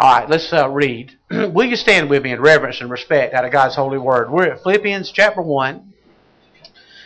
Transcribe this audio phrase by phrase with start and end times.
[0.00, 1.12] All right, let's uh, read.
[1.30, 4.30] Will you stand with me in reverence and respect out of God's holy word?
[4.30, 5.92] We're at Philippians chapter 1.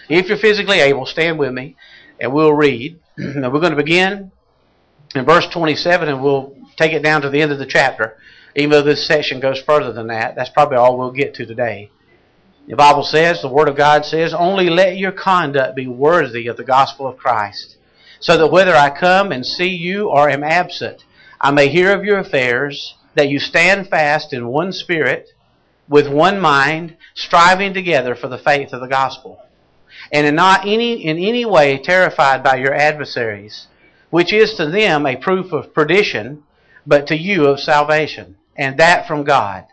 [0.08, 1.74] If you're physically able, stand with me
[2.20, 3.00] and we'll read.
[3.18, 4.30] now we're going to begin
[5.12, 8.16] in verse 27 and we'll take it down to the end of the chapter.
[8.54, 11.90] Even though this section goes further than that, that's probably all we'll get to today.
[12.68, 16.56] The Bible says, the Word of God says, only let your conduct be worthy of
[16.56, 17.76] the gospel of Christ,
[18.20, 21.02] so that whether I come and see you or am absent,
[21.44, 25.28] I may hear of your affairs, that you stand fast in one spirit,
[25.86, 29.42] with one mind, striving together for the faith of the gospel,
[30.10, 33.66] and in not any in any way terrified by your adversaries,
[34.08, 36.44] which is to them a proof of perdition,
[36.86, 39.66] but to you of salvation, and that from God.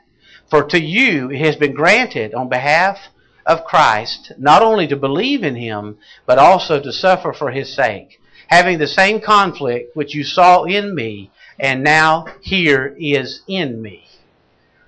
[0.50, 3.08] For to you it has been granted on behalf
[3.46, 8.20] of Christ not only to believe in him, but also to suffer for his sake,
[8.48, 14.04] having the same conflict which you saw in me and now here is in me.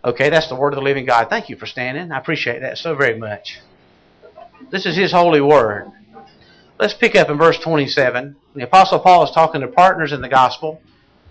[0.03, 1.29] Okay, that's the word of the living God.
[1.29, 2.11] Thank you for standing.
[2.11, 3.59] I appreciate that so very much.
[4.71, 5.91] This is His holy word.
[6.79, 8.35] Let's pick up in verse 27.
[8.55, 10.81] The Apostle Paul is talking to partners in the gospel.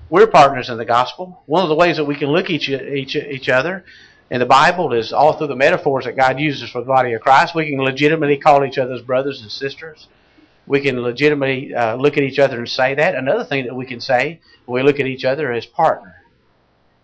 [0.08, 1.42] We're partners in the gospel.
[1.46, 3.84] One of the ways that we can look each, each, each other
[4.30, 7.20] in the Bible is all through the metaphors that God uses for the body of
[7.20, 7.54] Christ.
[7.54, 10.06] We can legitimately call each other's brothers and sisters.
[10.66, 13.14] We can legitimately uh, look at each other and say that.
[13.14, 16.16] Another thing that we can say when we look at each other as partner.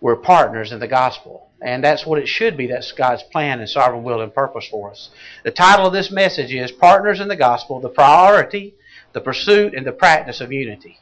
[0.01, 1.49] We're partners in the gospel.
[1.61, 2.67] And that's what it should be.
[2.67, 5.09] That's God's plan and sovereign will and purpose for us.
[5.43, 8.75] The title of this message is Partners in the Gospel, the priority,
[9.11, 10.99] the pursuit, and the practice of unity.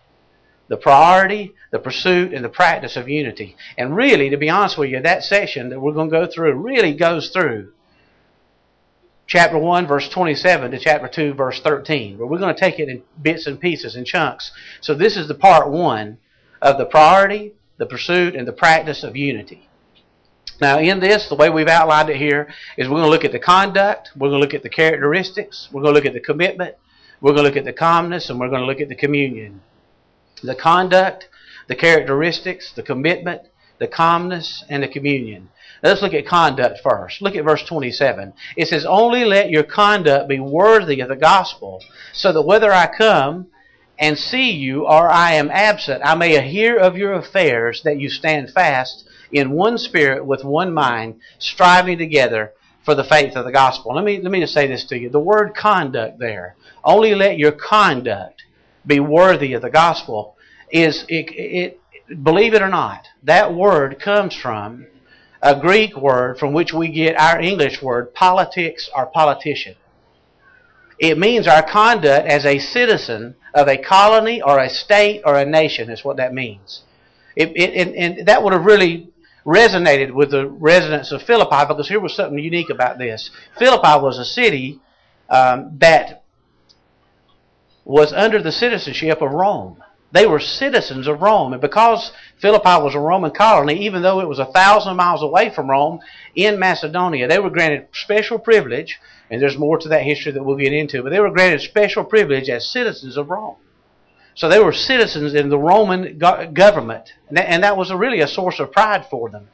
[0.67, 3.55] The priority, the pursuit, and the practice of unity.
[3.77, 6.53] And really, to be honest with you, that section that we're going to go through
[6.53, 7.71] really goes through
[9.27, 12.17] chapter 1, verse 27 to chapter 2, verse 13.
[12.17, 14.51] But we're going to take it in bits and pieces and chunks.
[14.81, 16.17] So this is the part 1
[16.61, 19.67] of the priority, the pursuit, and the practice of unity.
[20.59, 23.31] Now, in this, the way we've outlined it here is we're going to look at
[23.31, 26.19] the conduct, we're going to look at the characteristics, we're going to look at the
[26.19, 26.75] commitment,
[27.21, 29.61] we're going to look at the calmness, and we're going to look at the communion.
[30.41, 31.29] The conduct,
[31.67, 33.43] the characteristics, the commitment,
[33.77, 35.49] the calmness, and the communion.
[35.83, 37.21] Let's look at conduct first.
[37.21, 38.33] Look at verse 27.
[38.55, 41.83] It says, Only let your conduct be worthy of the gospel,
[42.13, 43.47] so that whether I come
[43.99, 48.09] and see you, or I am absent, I may hear of your affairs, that you
[48.09, 53.51] stand fast in one spirit with one mind, striving together for the faith of the
[53.51, 53.93] gospel.
[53.93, 55.09] Let me, let me just say this to you.
[55.09, 58.43] The word conduct there, only let your conduct
[58.85, 60.37] be worthy of the gospel,
[60.71, 61.81] is, it, it,
[62.23, 64.87] believe it or not, that word comes from
[65.41, 69.75] a Greek word from which we get our English word politics or politician.
[70.99, 75.45] It means our conduct as a citizen of a colony or a state or a
[75.45, 76.81] nation is what that means.
[77.35, 79.11] It, it, and, and that would have really
[79.45, 83.29] resonated with the residents of Philippi because here was something unique about this.
[83.57, 84.81] Philippi was a city
[85.29, 86.23] um, that
[87.85, 89.81] was under the citizenship of Rome.
[90.17, 91.53] They were citizens of Rome.
[91.53, 95.51] And because Philippi was a Roman colony, even though it was a thousand miles away
[95.51, 95.99] from Rome
[96.33, 98.97] in Macedonia, they were granted special privilege
[99.29, 101.03] and there's more to that history that we'll get into.
[101.03, 103.57] But they were granted special privilege as citizens of Rome.
[104.33, 107.13] So they were citizens in the Roman government.
[107.29, 109.49] And that was really a source of pride for them.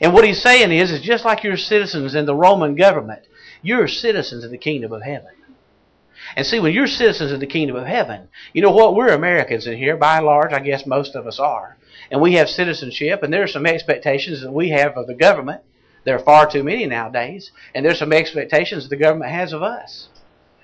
[0.00, 3.22] And what he's saying is, is just like you're citizens in the Roman government,
[3.62, 5.32] you're citizens of the kingdom of heaven.
[6.36, 8.94] And see, when you're citizens of the kingdom of heaven, you know what?
[8.94, 11.76] We're Americans in here, by and large, I guess most of us are.
[12.10, 15.62] And we have citizenship, and there are some expectations that we have of the government
[16.08, 20.08] there are far too many nowadays, and there's some expectations the government has of us.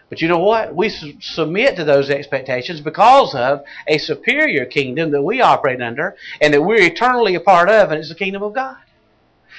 [0.08, 0.74] But you know what?
[0.74, 6.16] We su- submit to those expectations because of a superior kingdom that we operate under
[6.40, 8.78] and that we're eternally a part of, and it's the kingdom of God.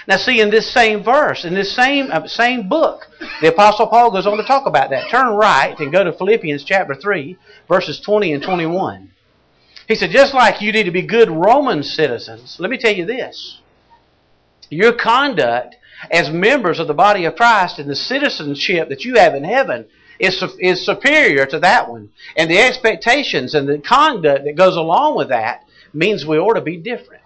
[0.07, 3.07] Now, see, in this same verse, in this same uh, same book,
[3.41, 5.09] the Apostle Paul goes on to talk about that.
[5.09, 9.11] Turn right and go to Philippians chapter 3, verses 20 and 21.
[9.87, 13.05] He said, just like you need to be good Roman citizens, let me tell you
[13.05, 13.59] this.
[14.69, 15.75] Your conduct
[16.11, 19.85] as members of the body of Christ and the citizenship that you have in heaven
[20.19, 22.09] is, is superior to that one.
[22.35, 25.63] And the expectations and the conduct that goes along with that
[25.93, 27.21] means we ought to be different.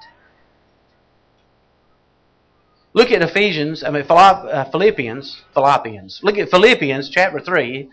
[2.94, 6.22] Look at Ephesians, I mean uh, Philippians, Philippians.
[6.24, 7.90] Look at Philippians chapter 3,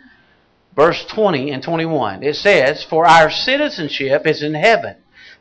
[0.75, 2.23] verse 20 and 21.
[2.23, 4.97] It says, For our citizenship is in heaven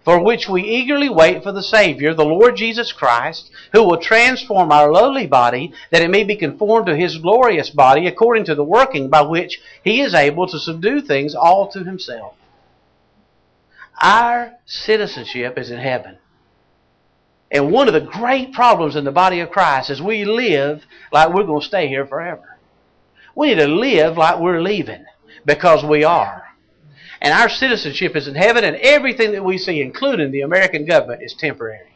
[0.05, 4.71] for which we eagerly wait for the Savior, the Lord Jesus Christ, who will transform
[4.71, 8.63] our lowly body that it may be conformed to his glorious body according to the
[8.63, 12.35] working by which he is able to subdue things all to himself.
[13.99, 16.19] Our citizenship is in heaven.
[17.51, 21.33] And one of the great problems in the body of Christ is we live like
[21.33, 22.57] we're going to stay here forever.
[23.35, 25.05] We need to live like we're leaving
[25.45, 26.43] because we are.
[27.21, 31.23] And our citizenship is in heaven, and everything that we see, including the American government,
[31.23, 31.95] is temporary.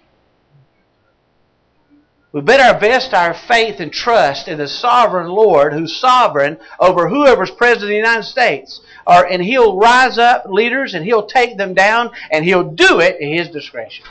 [2.32, 7.50] We better invest our faith and trust in the sovereign Lord who's sovereign over whoever's
[7.50, 8.82] president of the United States.
[9.08, 13.20] Or, and he'll rise up leaders and he'll take them down and he'll do it
[13.20, 14.06] in his discretion.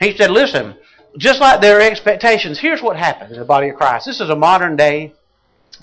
[0.00, 0.76] He said, listen,
[1.16, 4.06] just like their expectations, here's what happens in the body of Christ.
[4.06, 5.14] This is a modern day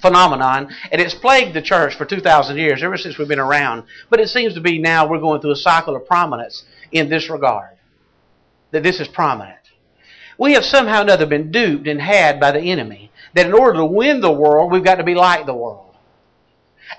[0.02, 3.84] phenomenon, and it's plagued the church for 2,000 years, ever since we've been around.
[4.10, 7.30] But it seems to be now we're going through a cycle of prominence in this
[7.30, 7.70] regard.
[8.72, 9.58] That this is prominent.
[10.38, 13.12] We have somehow or another been duped and had by the enemy.
[13.36, 15.96] That in order to win the world, we've got to be like the world.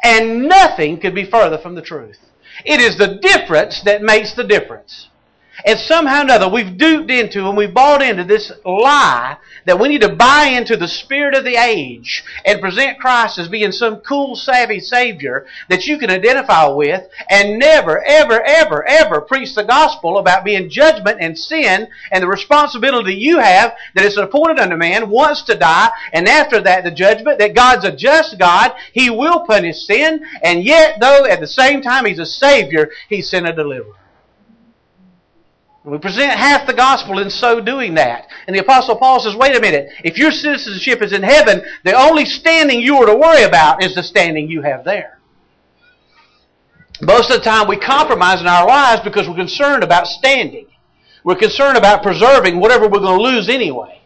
[0.03, 2.19] And nothing could be further from the truth.
[2.65, 5.09] It is the difference that makes the difference.
[5.65, 9.37] And somehow or another, we've duped into and we've bought into this lie
[9.67, 13.49] that we need to buy into the spirit of the age and present Christ as
[13.49, 19.21] being some cool, savvy Savior that you can identify with and never, ever, ever, ever
[19.21, 24.17] preach the gospel about being judgment and sin and the responsibility you have that it's
[24.17, 25.91] appointed unto man once to die.
[26.13, 30.63] And after that the judgment, that God's a just God, He will punish sin, and
[30.63, 33.95] yet though at the same time He's a Savior, He's sent a deliverer.
[35.85, 38.29] We present half the gospel in so doing that.
[38.47, 41.93] And the Apostle Paul says, wait a minute, if your citizenship is in heaven, the
[41.93, 45.19] only standing you are to worry about is the standing you have there.
[47.03, 50.69] Most of the time we compromise in our lives because we're concerned about standing.
[51.23, 54.01] We're concerned about preserving whatever we're going to lose anyway.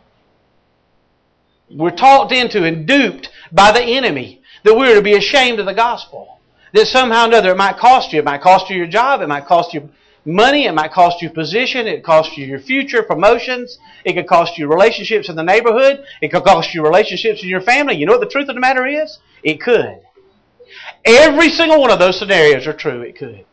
[1.70, 5.74] We're talked into and duped by the enemy that we're to be ashamed of the
[5.74, 6.40] gospel.
[6.72, 8.18] That somehow or another it might cost you.
[8.18, 9.20] It might cost you your job.
[9.20, 9.90] It might cost you
[10.28, 10.66] money.
[10.66, 11.86] It might cost you position.
[11.86, 13.78] It costs you your future, promotions.
[14.04, 16.04] It could cost you relationships in the neighborhood.
[16.20, 17.96] It could cost you relationships in your family.
[17.96, 19.18] You know what the truth of the matter is?
[19.42, 20.00] It could.
[21.04, 23.02] Every single one of those scenarios are true.
[23.02, 23.44] It could.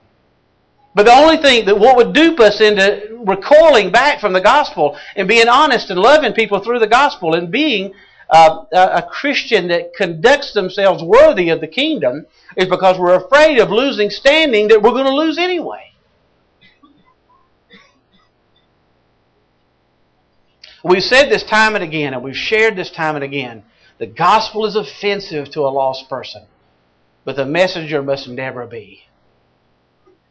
[0.93, 4.97] But the only thing that what would dupe us into recoiling back from the gospel
[5.15, 7.93] and being honest and loving people through the gospel and being
[8.29, 12.25] uh, a Christian that conducts themselves worthy of the kingdom
[12.55, 15.94] is because we're afraid of losing standing that we're going to lose anyway.
[20.85, 23.63] We've said this time and again, and we've shared this time and again.
[23.97, 26.43] The gospel is offensive to a lost person,
[27.23, 29.01] but the messenger must never be.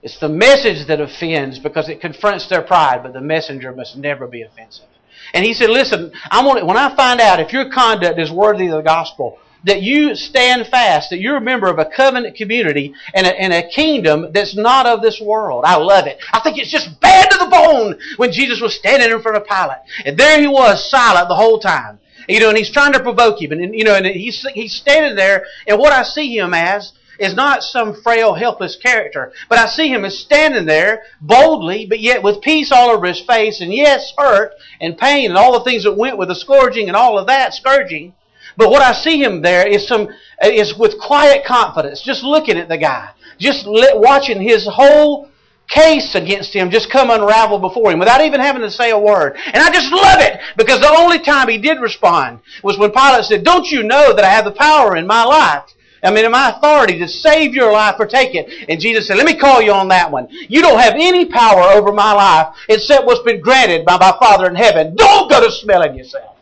[0.00, 4.28] It's the message that offends because it confronts their pride, but the messenger must never
[4.28, 4.86] be offensive.
[5.32, 8.66] And he said, listen, I want when I find out if your conduct is worthy
[8.66, 12.94] of the gospel, that you stand fast, that you're a member of a covenant community
[13.14, 15.64] and a, and a kingdom that's not of this world.
[15.66, 16.18] I love it.
[16.32, 19.46] I think it's just bad to the bone when Jesus was standing in front of
[19.46, 19.78] Pilate.
[20.04, 21.98] And there he was, silent the whole time.
[22.28, 23.52] You know, and he's trying to provoke him.
[23.52, 27.34] And, you know, and he's, he's standing there, and what I see him as is
[27.34, 32.22] not some frail, helpless character, but I see him as standing there boldly, but yet
[32.22, 35.84] with peace all over his face, and yes, hurt and pain and all the things
[35.84, 38.14] that went with the scourging and all of that, scourging.
[38.56, 40.08] But what I see him there is some
[40.42, 45.28] is with quiet confidence, just looking at the guy, just watching his whole
[45.68, 49.34] case against him just come unravel before him without even having to say a word.
[49.46, 53.24] And I just love it because the only time he did respond was when Pilate
[53.24, 55.64] said, "Don't you know that I have the power in my life?"
[56.02, 58.66] I mean, in my authority to save your life or take it.
[58.68, 60.28] And Jesus said, let me call you on that one.
[60.28, 64.46] You don't have any power over my life except what's been granted by my Father
[64.46, 64.94] in heaven.
[64.94, 66.33] Don't go to smelling yourself.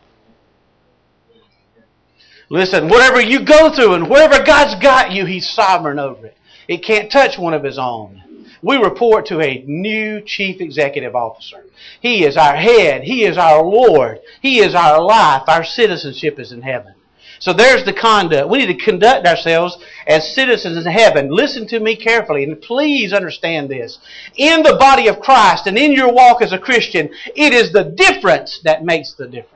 [2.53, 6.37] Listen, whatever you go through and wherever God's got you, He's sovereign over it.
[6.67, 8.21] It can't touch one of His own.
[8.61, 11.63] We report to a new chief executive officer.
[11.99, 13.01] He is our head.
[13.01, 14.19] He is our Lord.
[14.39, 15.41] He is our life.
[15.47, 16.93] Our citizenship is in heaven.
[17.39, 18.49] So there's the conduct.
[18.49, 21.31] We need to conduct ourselves as citizens in heaven.
[21.31, 23.97] Listen to me carefully and please understand this.
[24.35, 27.83] In the body of Christ and in your walk as a Christian, it is the
[27.83, 29.52] difference that makes the difference.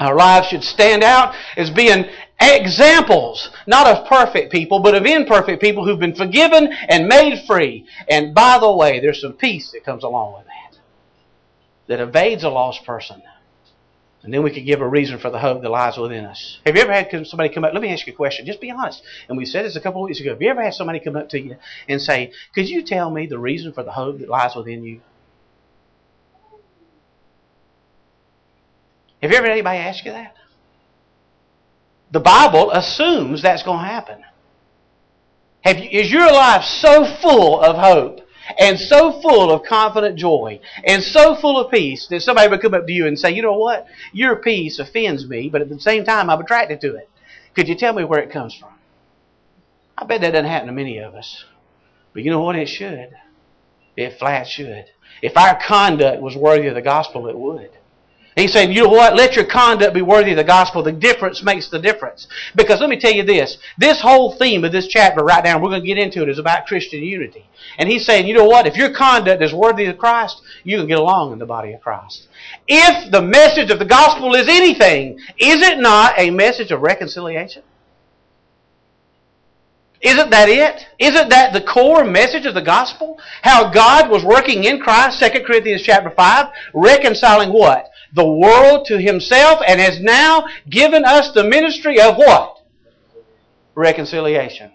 [0.00, 2.06] Our lives should stand out as being
[2.40, 7.86] examples, not of perfect people, but of imperfect people who've been forgiven and made free.
[8.08, 10.78] And by the way, there's some peace that comes along with that,
[11.86, 13.22] that evades a lost person.
[14.22, 16.58] And then we could give a reason for the hope that lies within us.
[16.66, 17.72] Have you ever had somebody come up?
[17.72, 18.44] Let me ask you a question.
[18.44, 19.02] Just be honest.
[19.28, 20.30] And we said this a couple of weeks ago.
[20.30, 21.56] Have you ever had somebody come up to you
[21.88, 25.00] and say, Could you tell me the reason for the hope that lies within you?
[29.22, 30.34] Have you ever had anybody ask you that?
[32.10, 34.24] The Bible assumes that's going to happen.
[35.64, 38.20] You, is your life so full of hope
[38.58, 42.74] and so full of confident joy and so full of peace that somebody would come
[42.74, 43.86] up to you and say, you know what?
[44.12, 47.08] Your peace offends me, but at the same time, I'm attracted to it.
[47.54, 48.70] Could you tell me where it comes from?
[49.98, 51.44] I bet that doesn't happen to many of us.
[52.12, 52.56] But you know what?
[52.56, 53.10] It should.
[53.96, 54.86] It flat should.
[55.20, 57.70] If our conduct was worthy of the gospel, it would.
[58.36, 59.16] He's saying, you know what?
[59.16, 60.82] Let your conduct be worthy of the gospel.
[60.82, 62.28] The difference makes the difference.
[62.54, 63.58] Because let me tell you this.
[63.76, 66.38] This whole theme of this chapter right now, we're going to get into it, is
[66.38, 67.44] about Christian unity.
[67.76, 68.66] And he's saying, you know what?
[68.66, 71.80] If your conduct is worthy of Christ, you can get along in the body of
[71.80, 72.28] Christ.
[72.68, 77.62] If the message of the gospel is anything, is it not a message of reconciliation?
[80.00, 80.86] Isn't that it?
[80.98, 83.18] Isn't that the core message of the gospel?
[83.42, 87.89] How God was working in Christ, 2 Corinthians chapter 5, reconciling what?
[88.14, 92.62] The world to himself and has now given us the ministry of what?
[93.74, 94.72] Reconciliation.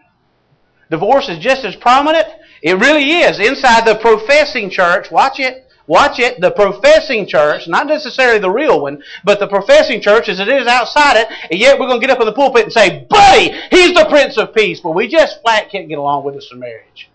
[0.89, 2.27] Divorce is just as prominent.
[2.61, 3.39] It really is.
[3.39, 5.65] Inside the professing church, watch it.
[5.87, 6.41] Watch it.
[6.41, 10.65] The professing church, not necessarily the real one, but the professing church as it is
[10.65, 13.51] outside it, and yet we're going to get up in the pulpit and say, Buddy,
[13.69, 16.59] he's the Prince of Peace, but we just flat can't get along with us in
[16.59, 17.09] marriage.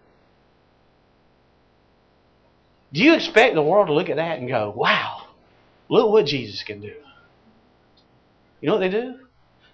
[2.93, 5.20] Do you expect the world to look at that and go, wow,
[5.91, 6.95] Look what Jesus can do.
[8.61, 9.17] You know what they do?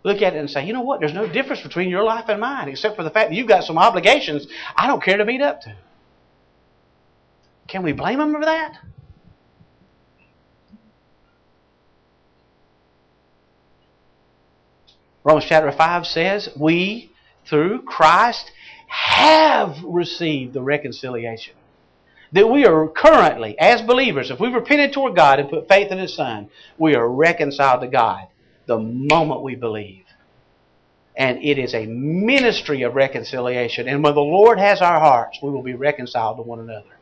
[0.03, 1.01] Look at it and say, you know what?
[1.01, 3.65] There's no difference between your life and mine except for the fact that you've got
[3.65, 5.77] some obligations I don't care to meet up to.
[7.69, 8.79] Can we blame them for that?
[15.23, 17.11] Romans chapter 5 says, We,
[17.51, 18.53] through Christ,
[18.89, 21.55] have received the reconciliation
[22.33, 25.99] that we are currently, as believers, if we've repented toward God and put faith in
[25.99, 28.27] His Son, we are reconciled to God
[28.67, 30.05] the moment we believe.
[31.17, 33.89] And it is a ministry of reconciliation.
[33.89, 36.97] And when the Lord has our hearts, we will be reconciled to one another.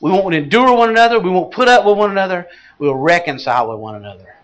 [0.00, 1.18] We won't endure one another.
[1.18, 2.46] We won't put up with one another.
[2.78, 4.34] We'll reconcile with one another.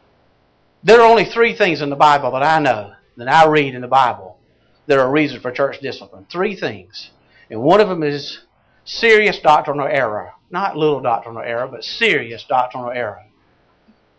[0.82, 3.82] There are only three things in the Bible that I know, that I read in
[3.82, 4.38] the Bible,
[4.86, 6.26] that are a reason for church discipline.
[6.30, 7.10] Three things.
[7.50, 8.40] And one of them is
[8.84, 10.32] serious doctrinal error.
[10.50, 13.22] Not little doctrinal error, but serious doctrinal error.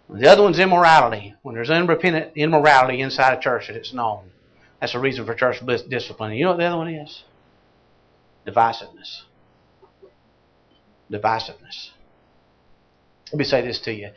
[0.10, 1.36] The other one's immorality.
[1.42, 4.30] When there's unrepentant immorality inside a church it's known.
[4.80, 6.34] That's a reason for church discipline.
[6.34, 7.24] You know what the other one is?
[8.46, 9.22] Divisiveness.
[11.12, 11.92] Divisiveness.
[13.32, 14.10] Let me say this to you.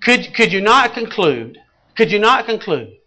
[0.00, 1.58] Could, could you not conclude,
[1.96, 2.98] could you not conclude,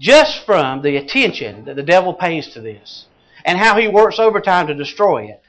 [0.00, 3.06] just from the attention that the devil pays to this,
[3.44, 5.42] and how he works overtime to destroy it,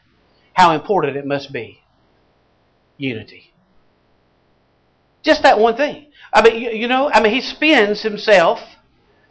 [0.53, 1.81] how important it must be.
[2.97, 3.53] Unity.
[5.23, 6.07] Just that one thing.
[6.33, 8.59] I mean, you know, I mean, he spends himself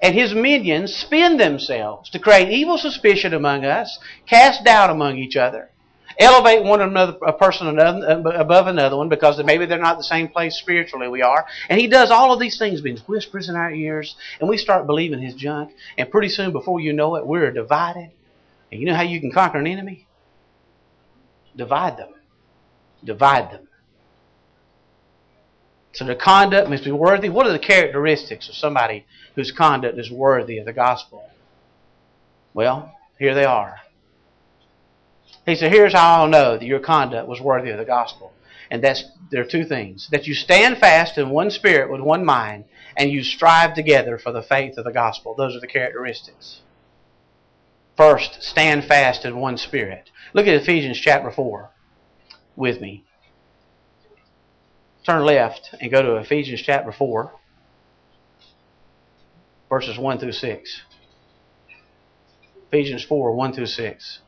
[0.02, 5.36] and his minions spend themselves to create evil suspicion among us, cast doubt among each
[5.36, 5.70] other,
[6.18, 10.28] elevate one another, a person another, above another one because maybe they're not the same
[10.28, 11.46] place spiritually we are.
[11.68, 14.86] And he does all of these things, being whispers in our ears, and we start
[14.86, 15.72] believing his junk.
[15.96, 18.10] And pretty soon, before you know it, we're divided
[18.74, 20.08] and you know how you can conquer an enemy?
[21.54, 22.12] Divide them.
[23.04, 23.68] Divide them.
[25.92, 27.28] So their conduct must be worthy.
[27.28, 31.30] What are the characteristics of somebody whose conduct is worthy of the gospel?
[32.52, 33.76] Well, here they are.
[35.46, 38.32] He said, Here's how I'll know that your conduct was worthy of the gospel.
[38.72, 40.08] And that's there are two things.
[40.10, 42.64] That you stand fast in one spirit with one mind,
[42.96, 45.36] and you strive together for the faith of the gospel.
[45.36, 46.62] Those are the characteristics.
[47.96, 50.10] First, stand fast in one spirit.
[50.32, 51.70] Look at Ephesians chapter 4
[52.56, 53.04] with me.
[55.04, 57.30] Turn left and go to Ephesians chapter 4,
[59.68, 60.82] verses 1 through 6.
[62.68, 64.18] Ephesians 4, 1 through 6.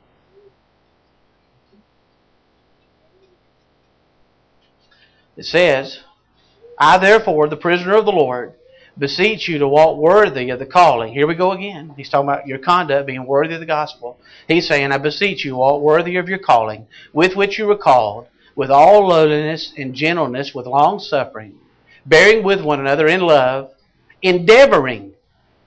[5.37, 6.01] It says,
[6.79, 8.55] I therefore, the prisoner of the Lord,
[8.99, 11.13] beseech you to walk worthy of the calling.
[11.13, 11.93] Here we go again.
[11.97, 14.19] He's talking about your conduct being worthy of the gospel.
[14.49, 18.27] He's saying, I beseech you, walk worthy of your calling, with which you were called,
[18.55, 21.59] with all lowliness and gentleness, with long suffering,
[22.07, 23.73] bearing with one another in love,
[24.23, 25.13] endeavoring,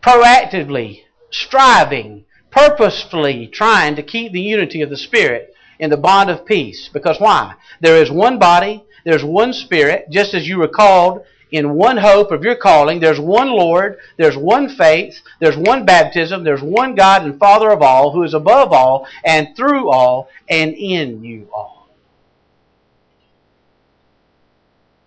[0.01, 6.45] proactively, striving, purposefully trying to keep the unity of the Spirit in the bond of
[6.45, 6.89] peace.
[6.91, 7.53] Because why?
[7.79, 12.31] There is one body, there's one Spirit, just as you were called in one hope
[12.31, 12.99] of your calling.
[12.99, 17.81] There's one Lord, there's one faith, there's one baptism, there's one God and Father of
[17.81, 21.89] all, who is above all, and through all, and in you all.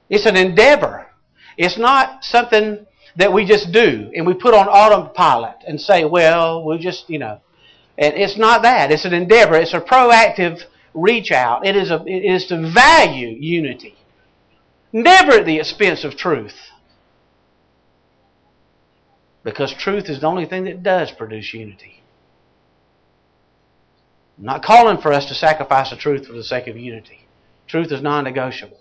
[0.09, 1.07] It's an endeavor.
[1.57, 6.65] It's not something that we just do and we put on autopilot and say, well,
[6.65, 7.41] we'll just, you know,
[7.99, 8.91] And it's not that.
[8.91, 9.55] It's an endeavor.
[9.55, 10.63] It's a proactive
[10.95, 11.67] reach out.
[11.67, 13.97] It is, a, it is to value unity.
[14.93, 16.71] Never at the expense of truth.
[19.43, 22.03] Because truth is the only thing that does produce unity.
[24.39, 27.27] I'm not calling for us to sacrifice the truth for the sake of unity.
[27.67, 28.79] Truth is non negotiable.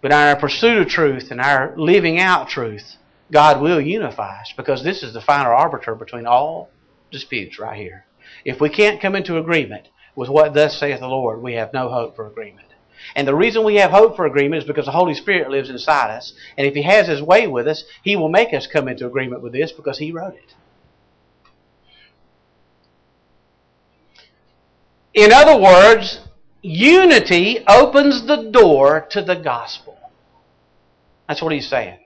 [0.00, 2.96] But in our pursuit of truth and our living out truth,
[3.30, 6.70] God will unify us because this is the final arbiter between all
[7.10, 8.06] disputes right here.
[8.44, 11.88] If we can't come into agreement with what thus saith the Lord, we have no
[11.88, 12.67] hope for agreement.
[13.14, 16.10] And the reason we have hope for agreement is because the Holy Spirit lives inside
[16.10, 16.32] us.
[16.56, 19.42] And if He has His way with us, He will make us come into agreement
[19.42, 20.54] with this because He wrote it.
[25.14, 26.20] In other words,
[26.62, 29.98] unity opens the door to the gospel.
[31.26, 31.98] That's what he's saying.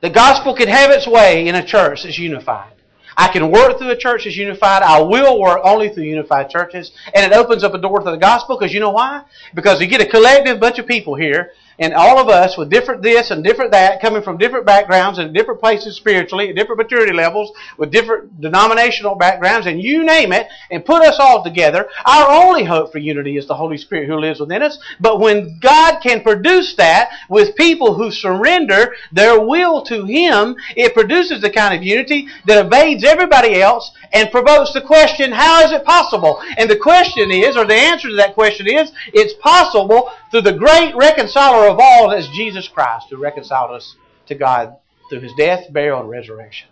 [0.00, 2.72] The gospel can have its way in a church that's unified.
[3.16, 4.82] I can work through a church that's unified.
[4.82, 6.92] I will work only through unified churches.
[7.14, 9.22] And it opens up a door to the gospel because you know why?
[9.54, 13.02] Because you get a collective bunch of people here and all of us with different
[13.02, 17.12] this and different that, coming from different backgrounds and different places spiritually, at different maturity
[17.12, 21.88] levels, with different denominational backgrounds, and you name it, and put us all together.
[22.04, 24.78] Our only hope for unity is the Holy Spirit who lives within us.
[25.00, 30.94] But when God can produce that with people who surrender their will to Him, it
[30.94, 35.72] produces the kind of unity that evades everybody else and provokes the question, how is
[35.72, 36.42] it possible?
[36.58, 40.52] And the question is, or the answer to that question is, it's possible through the
[40.52, 43.94] great reconciler of all, that's Jesus Christ, who reconciled us
[44.26, 44.76] to God
[45.08, 46.68] through his death, burial, and resurrection.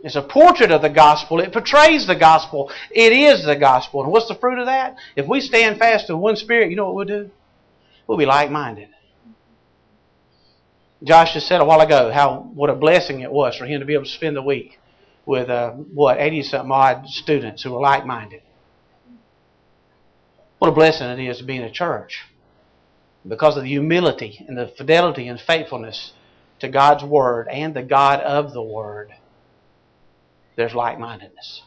[0.00, 1.40] It's a portrait of the gospel.
[1.40, 2.70] It portrays the gospel.
[2.90, 4.02] It is the gospel.
[4.02, 4.96] And what's the fruit of that?
[5.16, 7.30] If we stand fast in one spirit, you know what we'll do?
[8.06, 8.88] We'll be like minded.
[11.02, 13.86] Josh just said a while ago how what a blessing it was for him to
[13.86, 14.80] be able to spend the week
[15.26, 18.42] with uh, what eighty something odd students who were like minded.
[20.58, 22.24] What a blessing it is to be in a church
[23.28, 26.12] because of the humility and the fidelity and faithfulness
[26.60, 29.12] to God's Word and the God of the Word.
[30.56, 31.62] There's like mindedness.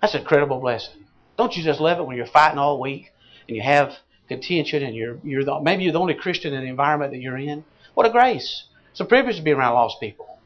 [0.00, 1.04] That's an incredible blessing.
[1.38, 3.12] Don't you just love it when you're fighting all week
[3.48, 3.92] and you have
[4.28, 7.38] contention and you're, you're the, maybe you're the only Christian in the environment that you're
[7.38, 7.64] in?
[7.94, 8.64] What a grace.
[8.90, 10.38] It's a privilege to be around lost people.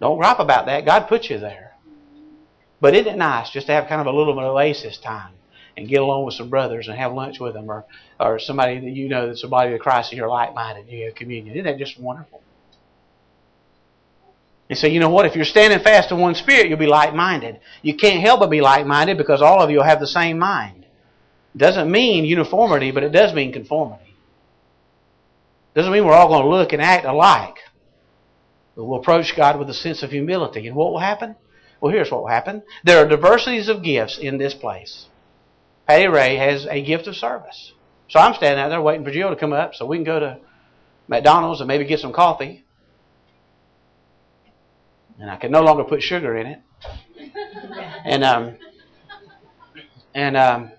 [0.00, 0.84] Don't gripe about that.
[0.84, 1.72] God put you there.
[2.80, 5.34] But isn't it nice just to have kind of a little bit of oasis time
[5.76, 7.84] and get along with some brothers and have lunch with them or,
[8.20, 11.06] or somebody that you know that's a body of Christ and you're like-minded and you
[11.06, 11.54] have communion.
[11.54, 12.42] Isn't that just wonderful?
[14.68, 15.26] And so you know what?
[15.26, 17.60] If you're standing fast in one spirit, you'll be like-minded.
[17.82, 20.86] You can't help but be like-minded because all of you will have the same mind.
[21.54, 24.14] It doesn't mean uniformity, but it does mean conformity.
[25.74, 27.56] Doesn't mean we're all going to look and act alike.
[28.74, 30.66] But we'll approach God with a sense of humility.
[30.66, 31.36] And what will happen?
[31.80, 32.62] Well, here's what will happen.
[32.84, 35.06] There are diversities of gifts in this place.
[35.86, 37.72] Patty Ray has a gift of service.
[38.08, 40.20] So I'm standing out there waiting for Jill to come up so we can go
[40.20, 40.38] to
[41.08, 42.64] McDonald's and maybe get some coffee.
[45.18, 46.60] And I can no longer put sugar in it.
[48.04, 48.56] And um,
[50.14, 50.72] and um,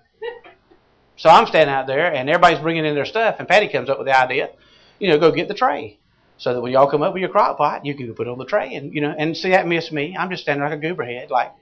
[1.16, 3.98] so I'm standing out there, and everybody's bringing in their stuff, and Patty comes up
[3.98, 4.50] with the idea,
[4.98, 5.98] you know, go get the tray.
[6.36, 8.38] So that when y'all come up with your crock pot, you can put it on
[8.38, 10.16] the tray, and you know, and see that miss me.
[10.16, 11.52] I'm just standing like a goober head, like,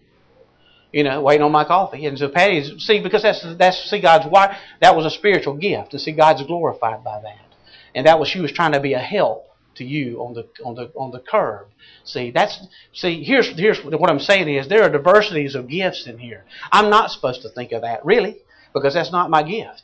[0.93, 2.07] you know, waiting on my coffee.
[2.07, 5.93] And so Patty's see because that's that's see God's why that was a spiritual gift
[5.93, 7.57] to see God's glorified by that,
[7.95, 10.75] and that was she was trying to be a help to you on the on
[10.75, 11.69] the on the curb.
[12.05, 12.59] See that's
[12.93, 16.45] see here's here's what I'm saying is there are diversities of gifts in here.
[16.71, 18.43] I'm not supposed to think of that really
[18.75, 19.83] because that's not my gift.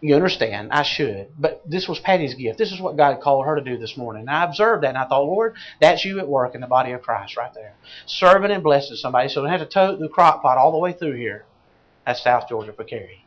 [0.00, 1.28] You understand, I should.
[1.36, 2.56] But this was Patty's gift.
[2.56, 4.20] This is what God called her to do this morning.
[4.22, 6.92] And I observed that and I thought, Lord, that's you at work in the body
[6.92, 7.74] of Christ right there.
[8.06, 10.92] Serving and blessing somebody so they have to tote the crock pot all the way
[10.92, 11.46] through here.
[12.06, 13.24] That's South Georgia for carry.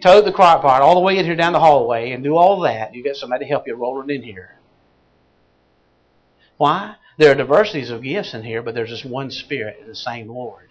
[0.00, 2.60] Tote the crock pot all the way in here down the hallway and do all
[2.60, 2.94] that.
[2.94, 4.56] You get somebody to help you roll it in here.
[6.56, 6.96] Why?
[7.18, 10.28] There are diversities of gifts in here, but there's just one Spirit, and the same
[10.28, 10.68] Lord.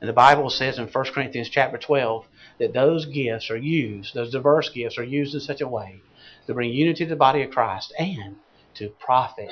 [0.00, 2.26] And the Bible says in 1 Corinthians chapter 12
[2.58, 6.00] that those gifts are used, those diverse gifts are used in such a way
[6.46, 8.36] to bring unity to the body of Christ and
[8.74, 9.50] to profit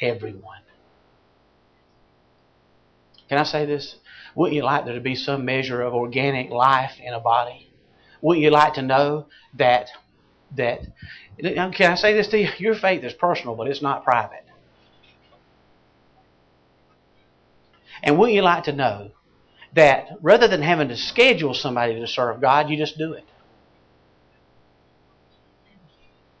[0.00, 0.60] everyone.
[3.28, 3.96] Can I say this?
[4.34, 7.70] Wouldn't you like there to be some measure of organic life in a body?
[8.20, 9.88] Wouldn't you like to know that
[10.54, 10.82] that
[11.42, 12.48] can I say this to you?
[12.58, 14.44] Your faith is personal, but it's not private.
[18.02, 19.10] And wouldn't you like to know
[19.76, 23.24] that rather than having to schedule somebody to serve God, you just do it.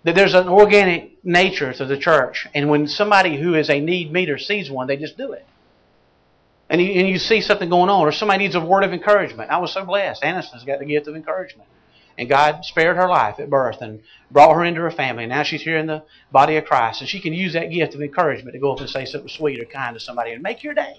[0.04, 4.12] That there's an organic nature to the church, and when somebody who is a need
[4.12, 5.46] meter sees one, they just do it.
[6.68, 9.50] and you, and you see something going on, or somebody needs a word of encouragement.
[9.50, 10.22] I was so blessed.
[10.22, 11.68] Aniston's got the gift of encouragement.
[12.18, 15.24] And God spared her life at birth and brought her into her family.
[15.24, 17.02] And now she's here in the body of Christ.
[17.02, 19.60] And she can use that gift of encouragement to go up and say something sweet
[19.60, 20.94] or kind to somebody and make your day.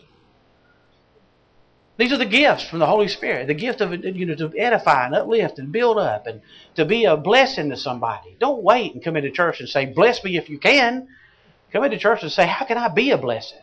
[1.97, 3.47] These are the gifts from the Holy Spirit.
[3.47, 6.41] The gift of you know to edify and uplift and build up and
[6.75, 8.37] to be a blessing to somebody.
[8.39, 11.07] Don't wait and come into church and say, Bless me if you can.
[11.73, 13.59] Come into church and say, How can I be a blessing?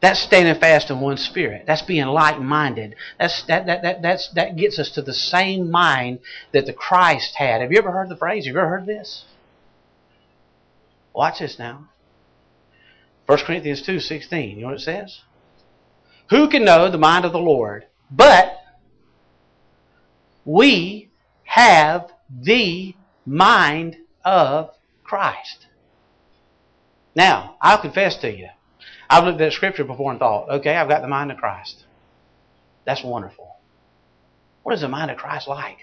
[0.00, 1.64] That's standing fast in one spirit.
[1.66, 2.94] That's being like-minded.
[3.18, 6.20] That's that that that that's that gets us to the same mind
[6.52, 7.60] that the Christ had.
[7.60, 8.46] Have you ever heard the phrase?
[8.46, 9.24] Have you ever heard this?
[11.12, 11.88] Watch this now.
[13.30, 14.56] 1 Corinthians 2.16.
[14.56, 15.20] You know what it says?
[16.30, 17.86] Who can know the mind of the Lord?
[18.10, 18.58] But
[20.44, 21.12] we
[21.44, 25.68] have the mind of Christ.
[27.14, 28.48] Now, I'll confess to you,
[29.08, 31.84] I've looked at Scripture before and thought, okay, I've got the mind of Christ.
[32.84, 33.58] That's wonderful.
[34.64, 35.78] What is the mind of Christ like?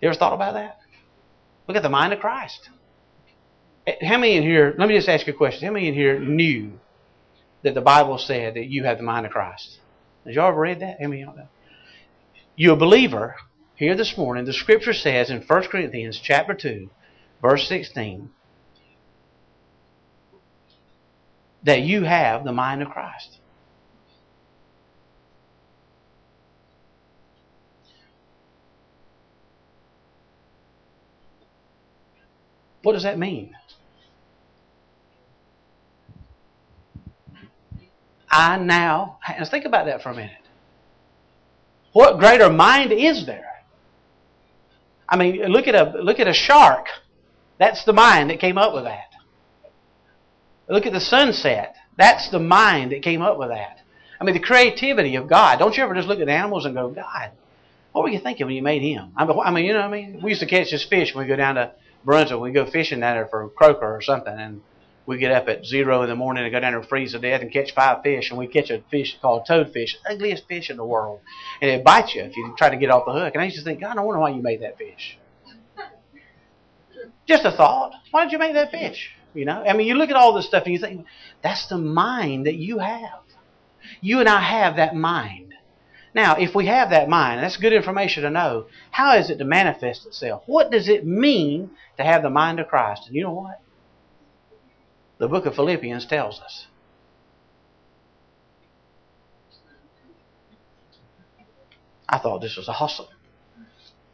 [0.00, 0.78] You ever thought about that?
[1.66, 2.70] Look at the mind of Christ.
[4.02, 5.66] How many in here, let me just ask you a question.
[5.66, 6.72] How many in here knew
[7.62, 9.78] that the Bible said that you have the mind of Christ?
[10.26, 10.98] Has y'all ever read that?
[11.00, 11.48] How many y'all know?
[12.56, 13.36] You're a believer
[13.76, 14.44] here this morning.
[14.44, 16.90] The Scripture says in 1 Corinthians chapter 2,
[17.40, 18.30] verse 16,
[21.62, 23.38] that you have the mind of Christ.
[32.82, 33.54] What does that mean?
[38.30, 40.32] I now, let's think about that for a minute.
[41.92, 43.46] What greater mind is there?
[45.08, 46.86] I mean, look at a look at a shark.
[47.58, 49.10] That's the mind that came up with that.
[50.68, 51.74] Look at the sunset.
[51.96, 53.80] That's the mind that came up with that.
[54.20, 55.58] I mean, the creativity of God.
[55.58, 57.30] Don't you ever just look at animals and go, God,
[57.92, 59.12] what were you thinking when you made him?
[59.16, 60.20] I mean, you know what I mean?
[60.22, 61.72] We used to catch this fish when we go down to
[62.08, 62.40] Brunswick.
[62.40, 64.62] We go fishing down there for croaker or something, and
[65.04, 67.18] we get up at zero in the morning and go down there and freeze to
[67.18, 70.78] death and catch five fish, and we catch a fish called toadfish, ugliest fish in
[70.78, 71.20] the world,
[71.60, 73.34] and it bites you if you try to get off the hook.
[73.34, 75.18] And I used to think, God, I wonder why you made that fish.
[77.26, 77.92] Just a thought.
[78.10, 79.10] Why did you make that fish?
[79.34, 81.04] You know, I mean, you look at all this stuff and you think,
[81.42, 83.20] that's the mind that you have.
[84.00, 85.47] You and I have that mind.
[86.18, 88.66] Now, if we have that mind, that's good information to know.
[88.90, 90.42] How is it to manifest itself?
[90.46, 93.06] What does it mean to have the mind of Christ?
[93.06, 93.60] And you know what?
[95.18, 96.66] The book of Philippians tells us.
[102.08, 103.06] I thought this was awesome.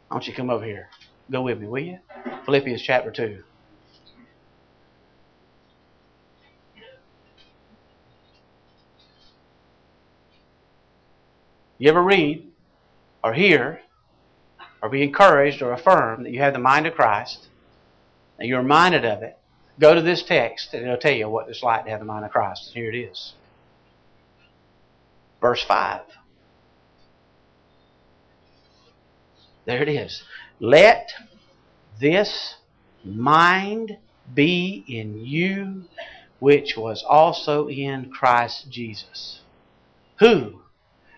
[0.07, 0.89] Why don't you come over here?
[1.31, 1.97] Go with me, will you?
[2.45, 3.41] Philippians chapter 2.
[11.77, 12.47] You ever read
[13.23, 13.81] or hear
[14.81, 17.47] or be encouraged or affirmed that you have the mind of Christ
[18.39, 19.37] and you're reminded of it,
[19.79, 22.25] go to this text and it'll tell you what it's like to have the mind
[22.25, 22.71] of Christ.
[22.73, 23.33] Here it is.
[25.41, 26.01] Verse 5.
[29.65, 30.23] There it is.
[30.59, 31.09] Let
[31.99, 32.55] this
[33.03, 33.97] mind
[34.33, 35.85] be in you,
[36.39, 39.41] which was also in Christ Jesus.
[40.19, 40.61] Who,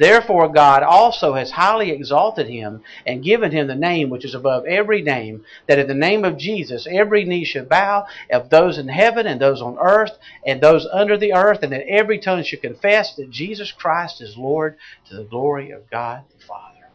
[0.00, 4.64] Therefore God also has highly exalted him and given him the name which is above
[4.64, 8.88] every name, that in the name of Jesus every knee should bow, of those in
[8.88, 10.12] heaven and those on earth
[10.46, 14.38] and those under the earth, and that every tongue should confess that Jesus Christ is
[14.38, 14.78] Lord
[15.10, 16.88] to the glory of God the Father.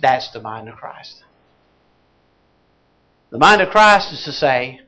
[0.00, 1.24] That's the mind of Christ.
[3.30, 4.82] The mind of Christ is to say,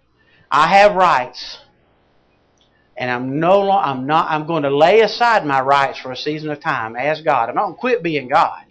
[0.49, 1.59] I have rights
[2.97, 6.51] and I'm no I'm not, I'm going to lay aside my rights for a season
[6.51, 7.49] of time as God.
[7.49, 8.65] I'm not going to quit being God.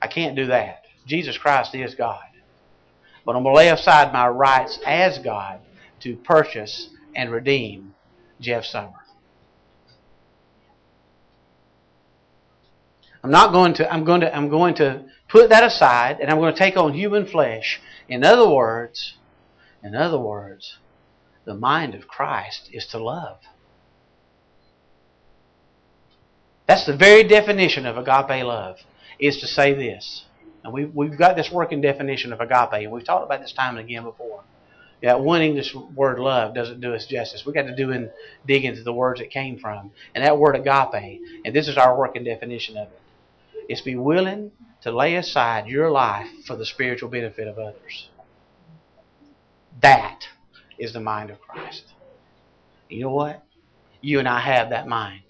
[0.00, 0.82] I can't do that.
[1.06, 2.20] Jesus Christ is God.
[3.24, 5.60] But I'm going to lay aside my rights as God
[6.00, 7.94] to purchase and redeem
[8.40, 8.92] Jeff Summer.
[13.22, 16.38] I'm not going to, I'm going to, I'm going to put that aside and I'm
[16.38, 17.80] going to take on human flesh.
[18.08, 19.16] In other words,
[19.82, 20.78] in other words,
[21.48, 23.38] the mind of Christ is to love.
[26.66, 28.76] That's the very definition of agape love,
[29.18, 30.26] is to say this.
[30.62, 33.78] And we've, we've got this working definition of agape, and we've talked about this time
[33.78, 34.44] and again before.
[35.02, 37.46] That one English word love doesn't do us justice.
[37.46, 38.10] We've got to do and
[38.46, 39.92] dig into the words it came from.
[40.14, 43.00] And that word agape, and this is our working definition of it.
[43.70, 48.10] It's be willing to lay aside your life for the spiritual benefit of others.
[49.80, 50.24] That
[50.78, 51.84] is the mind of Christ.
[52.88, 53.42] You know what?
[54.00, 55.22] You and I have that mind.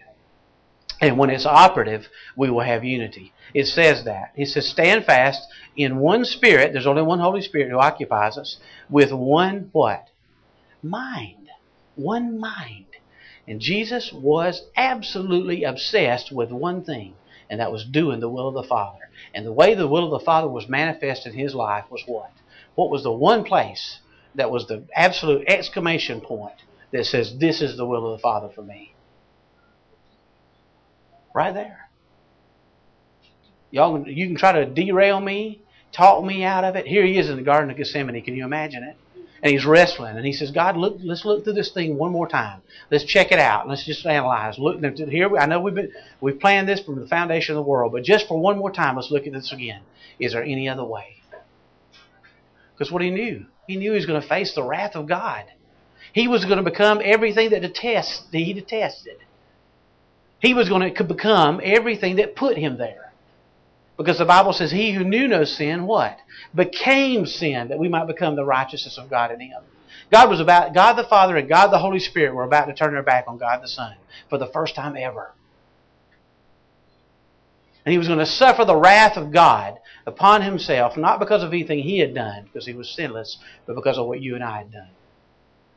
[1.00, 3.32] And when it's operative, we will have unity.
[3.54, 4.32] It says that.
[4.36, 5.42] It says, stand fast
[5.76, 6.72] in one spirit.
[6.72, 8.58] There's only one Holy Spirit who occupies us
[8.90, 10.08] with one what?
[10.82, 11.48] Mind.
[11.94, 12.86] One mind.
[13.46, 17.14] And Jesus was absolutely obsessed with one thing,
[17.48, 19.08] and that was doing the will of the Father.
[19.32, 22.32] And the way the will of the Father was manifest in his life was what?
[22.74, 24.00] What was the one place
[24.38, 26.54] that was the absolute exclamation point
[26.92, 28.94] that says, This is the will of the Father for me?
[31.34, 31.88] Right there.
[33.70, 35.60] Y'all, you can try to derail me,
[35.92, 36.86] talk me out of it.
[36.86, 38.22] Here he is in the Garden of Gethsemane.
[38.22, 38.96] Can you imagine it?
[39.42, 42.26] And he's wrestling, and he says, "God, look, let's look through this thing one more
[42.26, 42.60] time.
[42.90, 43.68] Let's check it out.
[43.68, 44.58] Let's just analyze.
[44.58, 45.36] Look here.
[45.36, 48.26] I know we've been we've planned this from the foundation of the world, but just
[48.26, 49.82] for one more time, let's look at this again.
[50.18, 51.22] Is there any other way?
[52.74, 55.44] Because what he knew, he knew he was going to face the wrath of God.
[56.14, 59.18] He was going to become everything that detests, he detested.
[60.40, 63.12] He was going to become everything that put him there.
[63.98, 66.18] Because the Bible says, He who knew no sin, what?
[66.54, 69.60] Became sin that we might become the righteousness of God in Him.
[70.10, 72.94] God was about, God the Father and God the Holy Spirit were about to turn
[72.94, 73.96] their back on God the Son
[74.30, 75.32] for the first time ever.
[77.88, 81.54] And He was going to suffer the wrath of God upon Himself, not because of
[81.54, 84.58] anything He had done, because He was sinless, but because of what you and I
[84.58, 84.90] had done.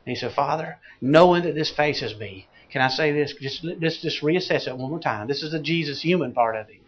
[0.04, 3.32] And He said, Father, knowing that this faces me, can I say this?
[3.40, 5.26] Just, let's just reassess it one more time.
[5.26, 6.82] This is the Jesus human part of it.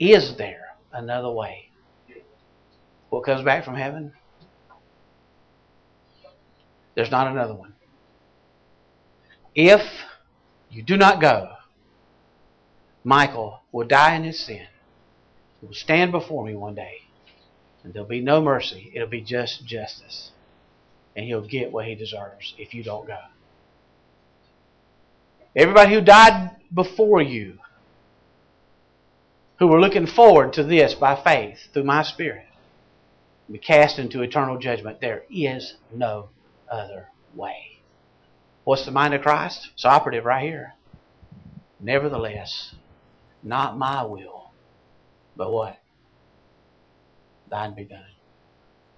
[0.00, 1.68] Is there another way?
[3.10, 4.12] What comes back from heaven?
[6.96, 7.74] There's not another one.
[9.54, 9.82] If
[10.68, 11.52] you do not go,
[13.06, 14.66] Michael will die in his sin.
[15.60, 17.02] He will stand before me one day,
[17.84, 18.90] and there'll be no mercy.
[18.92, 20.32] It'll be just justice.
[21.14, 23.20] And he'll get what he deserves if you don't go.
[25.54, 27.58] Everybody who died before you,
[29.60, 32.46] who were looking forward to this by faith through my Spirit,
[33.48, 35.00] be cast into eternal judgment.
[35.00, 36.30] There is no
[36.68, 37.78] other way.
[38.64, 39.70] What's the mind of Christ?
[39.74, 40.72] It's operative right here.
[41.78, 42.74] Nevertheless,
[43.46, 44.50] not my will,
[45.36, 45.78] but what?
[47.48, 48.02] Thine be done.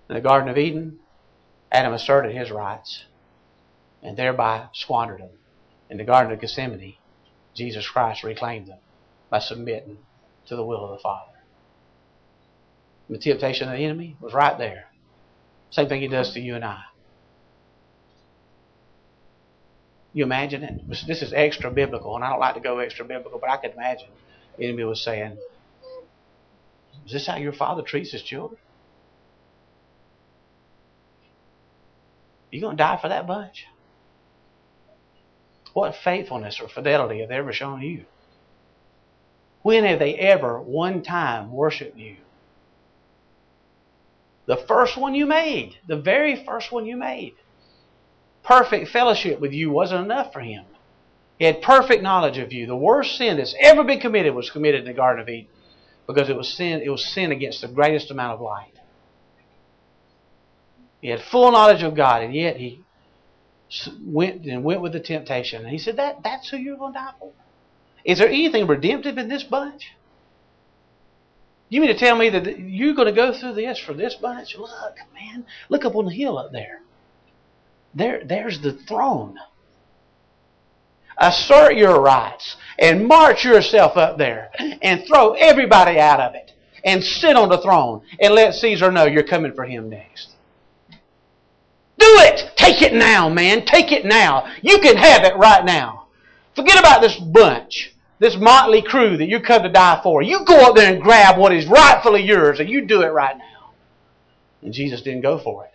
[0.09, 1.01] In the Garden of Eden,
[1.71, 3.05] Adam asserted his rights
[4.03, 5.39] and thereby squandered them
[5.91, 6.97] in the Garden of Gethsemane,
[7.55, 8.79] Jesus Christ reclaimed them
[9.31, 9.99] by submitting
[10.47, 11.33] to the will of the Father.
[13.09, 14.85] The temptation of the enemy was right there.
[15.71, 16.83] Same thing he does to you and I.
[20.13, 20.75] You imagine it?
[21.07, 23.73] This is extra biblical, and I don't like to go extra biblical, but I could
[23.73, 24.09] imagine
[24.61, 25.39] enemy was saying,
[27.07, 28.61] Is this how your father treats his children?
[32.51, 33.67] You gonna die for that bunch?
[35.75, 38.05] What faithfulness or fidelity have they ever shown you?
[39.63, 42.17] When have they ever one time worshiped you?
[44.47, 47.35] The first one you made, the very first one you made.
[48.43, 50.65] Perfect fellowship with you wasn't enough for him.
[51.39, 52.67] He had perfect knowledge of you.
[52.67, 55.49] The worst sin that's ever been committed was committed in the Garden of Eden
[56.07, 58.73] because it was sin, it was sin against the greatest amount of light.
[61.01, 62.83] He had full knowledge of God, and yet he
[64.05, 65.63] went and went with the temptation.
[65.63, 67.33] And he said, that, That's who you're going to die for.
[68.05, 69.93] Is there anything redemptive in this bunch?
[71.69, 74.57] You mean to tell me that you're going to go through this for this bunch?
[74.57, 76.81] Look, man, look up on the hill up there.
[77.95, 79.37] There, there's the throne.
[81.19, 84.51] Assert your rights and march yourself up there
[84.83, 86.53] and throw everybody out of it
[86.85, 90.31] and sit on the throne and let Caesar know you're coming for him next.
[90.91, 92.53] Do it!
[92.57, 93.65] Take it now, man.
[93.65, 94.47] Take it now.
[94.63, 96.07] You can have it right now.
[96.55, 100.23] Forget about this bunch, this motley crew that you come to die for.
[100.23, 103.37] You go up there and grab what is rightfully yours, and you do it right
[103.37, 103.71] now.
[104.63, 105.73] And Jesus didn't go for it.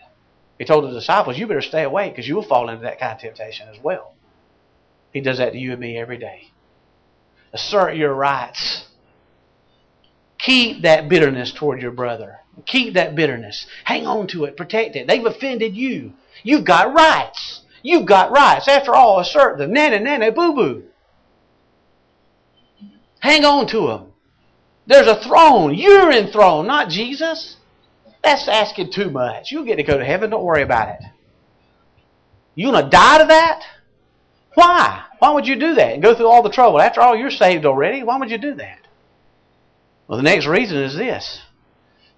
[0.57, 3.13] He told the disciples, You better stay away because you will fall into that kind
[3.13, 4.12] of temptation as well.
[5.13, 6.49] He does that to you and me every day.
[7.53, 8.85] Assert your rights.
[10.39, 12.39] Keep that bitterness toward your brother.
[12.65, 13.65] Keep that bitterness.
[13.85, 14.57] Hang on to it.
[14.57, 15.07] Protect it.
[15.07, 16.13] They've offended you.
[16.43, 17.61] You've got rights.
[17.83, 18.67] You've got rights.
[18.67, 19.71] After all, assert them.
[19.71, 20.83] Nana, nana, boo boo.
[23.19, 24.13] Hang on to them.
[24.87, 25.75] There's a throne.
[25.75, 27.57] You're enthroned, not Jesus.
[28.23, 29.51] That's asking too much.
[29.51, 30.29] You'll get to go to heaven.
[30.29, 31.03] Don't worry about it.
[32.55, 33.63] You want to die to that?
[34.55, 35.03] Why?
[35.19, 36.81] Why would you do that and go through all the trouble?
[36.81, 38.03] After all, you're saved already.
[38.03, 38.79] Why would you do that?
[40.07, 41.41] Well, the next reason is this.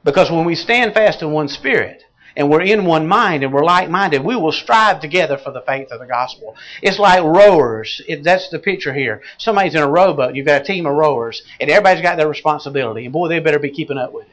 [0.04, 2.04] Because when we stand fast in one spirit,
[2.36, 5.62] and we're in one mind and we're like minded, we will strive together for the
[5.62, 6.56] faith of the gospel.
[6.82, 8.02] It's like rowers.
[8.08, 9.22] It, that's the picture here.
[9.38, 13.06] Somebody's in a rowboat, you've got a team of rowers, and everybody's got their responsibility.
[13.06, 14.32] And boy, they better be keeping up with it.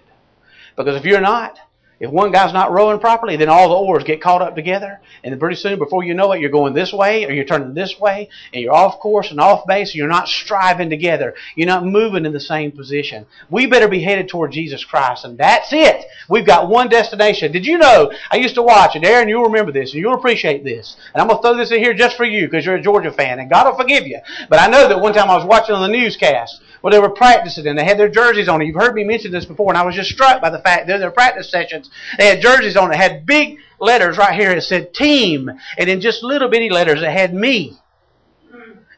[0.76, 1.58] Because if you're not,
[2.02, 5.38] if one guy's not rowing properly, then all the oars get caught up together, and
[5.38, 8.28] pretty soon, before you know it, you're going this way or you're turning this way,
[8.52, 11.36] and you're off course and off base, and you're not striving together.
[11.54, 13.24] You're not moving in the same position.
[13.50, 16.04] We better be headed toward Jesus Christ, and that's it.
[16.28, 17.52] We've got one destination.
[17.52, 18.10] Did you know?
[18.32, 20.96] I used to watch, and Aaron, you'll remember this, and you'll appreciate this.
[21.14, 23.12] And I'm going to throw this in here just for you because you're a Georgia
[23.12, 24.18] fan, and God will forgive you.
[24.50, 27.10] But I know that one time I was watching on the newscast well, they were
[27.10, 28.64] practicing and they had their jerseys on.
[28.66, 30.94] You've heard me mention this before, and I was just struck by the fact that
[30.94, 32.90] in their practice sessions, they had jerseys on.
[32.90, 34.50] They had big letters right here.
[34.50, 37.78] It said team, and in just little bitty letters, it had me.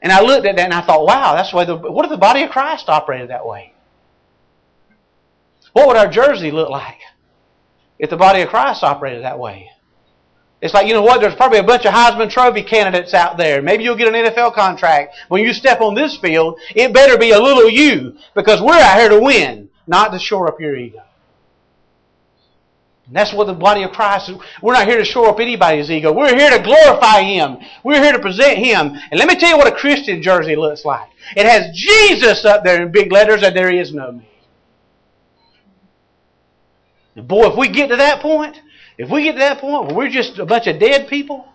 [0.01, 2.11] And I looked at that and I thought, wow, that's the way the, what if
[2.11, 3.73] the body of Christ operated that way?
[5.73, 7.01] What would our jersey look like
[7.99, 9.71] if the body of Christ operated that way?
[10.65, 13.61] It's like, you know what, there's probably a bunch of Heisman Trophy candidates out there.
[13.61, 15.15] Maybe you'll get an NFL contract.
[15.29, 18.99] When you step on this field, it better be a little you because we're out
[18.99, 21.03] here to win, not to shore up your ego.
[23.07, 24.37] And that's what the body of Christ is.
[24.63, 26.15] We're not here to shore up anybody's ego.
[26.15, 27.59] We're here to glorify Him.
[27.83, 28.97] We're here to present Him.
[29.11, 31.11] And let me tell you what a Christian jersey looks like.
[31.37, 34.31] It has Jesus up there in big letters and there is no me.
[37.17, 38.59] And boy, if we get to that point,
[38.97, 41.49] if we get to that point where we're just a bunch of dead people,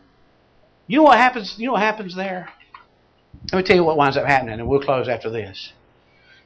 [0.87, 1.55] you know what happens?
[1.57, 2.49] You know what happens there?
[3.51, 5.73] Let me tell you what winds up happening, and we'll close after this.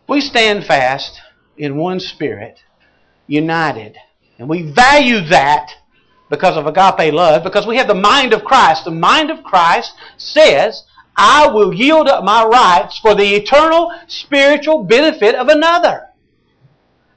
[0.08, 1.20] We stand fast
[1.58, 2.60] in one spirit,
[3.28, 3.96] united,
[4.38, 5.72] and we value that
[6.30, 8.86] because of agape love, because we have the mind of Christ.
[8.86, 10.84] The mind of Christ says,
[11.16, 16.10] I will yield up my rights for the eternal spiritual benefit of another.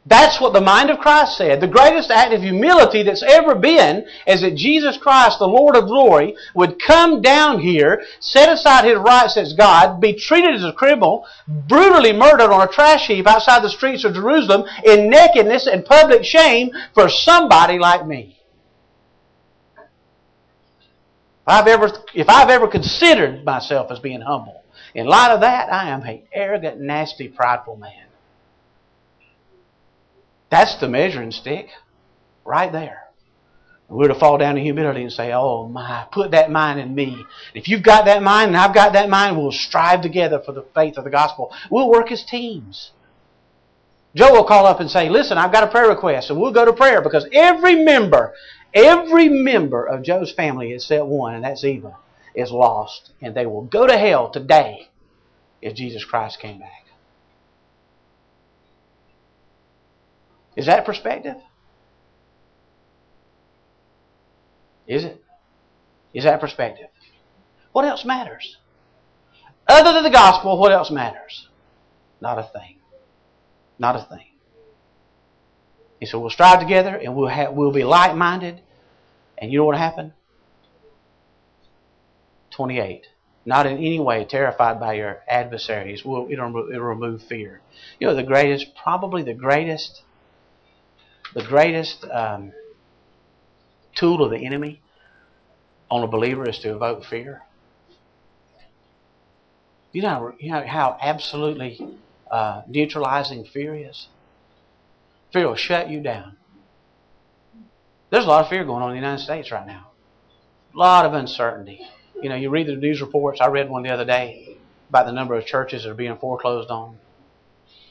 [0.09, 1.61] That's what the mind of Christ said.
[1.61, 5.87] The greatest act of humility that's ever been is that Jesus Christ, the Lord of
[5.87, 10.73] glory, would come down here, set aside his rights as God, be treated as a
[10.73, 15.85] criminal, brutally murdered on a trash heap outside the streets of Jerusalem in nakedness and
[15.85, 18.39] public shame for somebody like me.
[19.77, 24.63] If I've ever, if I've ever considered myself as being humble,
[24.95, 28.06] in light of that, I am an arrogant, nasty, prideful man.
[30.51, 31.69] That's the measuring stick
[32.45, 33.03] right there.
[33.89, 37.25] We're to fall down in humility and say, Oh my, put that mind in me.
[37.55, 40.65] If you've got that mind and I've got that mind, we'll strive together for the
[40.75, 41.55] faith of the gospel.
[41.71, 42.91] We'll work as teams.
[44.17, 46.65] Joe will call up and say, Listen, I've got a prayer request, and we'll go
[46.65, 48.35] to prayer because every member,
[48.75, 51.97] every member of Joe's family except one, and that's Eva,
[52.35, 53.13] is lost.
[53.21, 54.89] And they will go to hell today
[55.63, 56.86] if Jesus Christ came back.
[60.57, 61.37] Is that perspective?
[64.87, 65.23] Is it?
[66.15, 66.89] Is that perspective?
[67.73, 68.57] What else matters?
[69.69, 71.49] Other than the gospel, what else matters?
[72.21, 72.77] Not a thing.
[73.79, 74.27] Not a thing.
[76.01, 78.61] And so we'll strive together and we'll, have, we'll be like minded.
[79.37, 80.13] And you know what happened?
[82.53, 83.07] 28.
[83.45, 86.05] Not in any way terrified by your adversaries.
[86.05, 87.61] We'll, it'll, it'll remove fear.
[88.01, 90.03] You know, the greatest, probably the greatest
[91.37, 92.51] the greatest um,
[93.95, 94.81] tool of the enemy
[95.91, 97.43] on a believer is to evoke fear.
[99.93, 101.87] You know, you know how absolutely
[102.31, 104.09] uh, neutralizing fear is?
[105.31, 106.39] Fear will shut you down.
[108.09, 109.91] There's a lot of fear going on in the United States right now.
[110.75, 111.83] A lot of uncertainty.
[112.23, 113.43] You know, you read the news reports.
[113.43, 114.57] I read one the other day
[114.89, 116.97] about the number of churches that are being foreclosed on.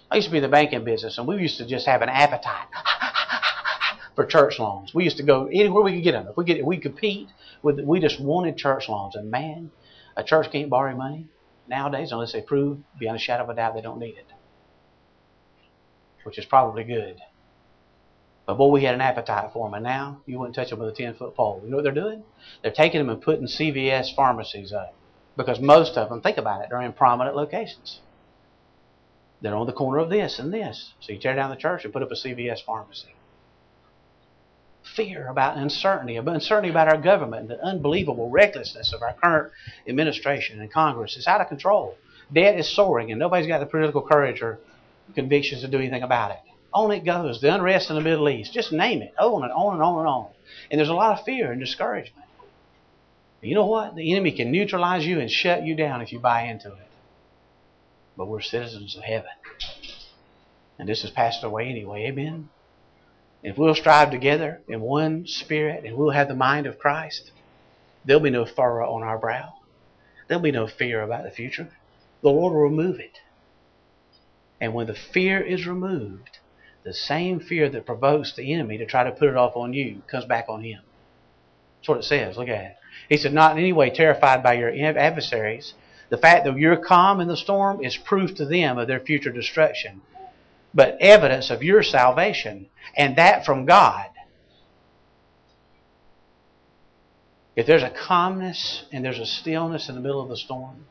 [0.10, 2.10] I used to be in the banking business, and we used to just have an
[2.10, 2.68] appetite
[4.16, 4.94] for church loans.
[4.94, 6.28] We used to go anywhere we could get them.
[6.28, 7.30] If we get, we compete
[7.62, 7.80] with.
[7.80, 9.72] We just wanted church loans, and man,
[10.16, 11.28] a church can't borrow money
[11.68, 14.28] nowadays unless they prove beyond a shadow of a doubt they don't need it,
[16.24, 17.18] which is probably good.
[18.46, 20.90] But boy, we had an appetite for them, and now you wouldn't touch them with
[20.90, 21.62] a ten foot pole.
[21.64, 22.24] You know what they're doing?
[22.62, 24.94] They're taking them and putting CVS pharmacies up
[25.36, 28.00] because most of them, think about it, they're in prominent locations.
[29.42, 30.94] They're on the corner of this and this.
[31.02, 33.16] So you tear down the church and put up a CVS pharmacy
[34.96, 39.52] fear about uncertainty, uncertainty about our government, the unbelievable recklessness of our current
[39.88, 41.98] administration and Congress is out of control.
[42.32, 44.60] Debt is soaring, and nobody's got the political courage or
[45.14, 46.40] convictions to do anything about it.
[46.74, 47.40] On it goes.
[47.40, 48.54] The unrest in the Middle East.
[48.54, 49.14] Just name it.
[49.18, 50.28] On and on and on and on.
[50.70, 52.26] And there's a lot of fear and discouragement.
[53.42, 53.96] You know what?
[53.96, 56.88] The enemy can neutralize you and shut you down if you buy into it.
[58.18, 59.30] But we're citizens of heaven.
[60.80, 62.08] And this has passed away anyway.
[62.08, 62.50] Amen.
[63.46, 67.30] If we'll strive together in one spirit and we'll have the mind of Christ,
[68.04, 69.54] there'll be no furrow on our brow.
[70.28, 71.70] There'll be no fear about the future.
[72.24, 73.20] The Lord will remove it.
[74.60, 76.40] And when the fear is removed,
[76.82, 80.02] the same fear that provokes the enemy to try to put it off on you
[80.08, 80.82] comes back on him.
[81.78, 82.38] That's what it says.
[82.38, 82.76] Look at it.
[83.10, 85.76] He said, Not in any way terrified by your adversaries.
[86.10, 89.32] The fact that you're calm in the storm is proof to them of their future
[89.32, 90.02] destruction,
[90.76, 92.68] but evidence of your salvation,
[92.98, 94.10] and that from God.
[97.56, 100.86] If there's a calmness and there's a stillness in the middle of the storm,